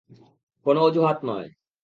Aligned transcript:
কোন 0.65 0.75
অযুহাত 0.79 1.17
নয়! 1.23 1.47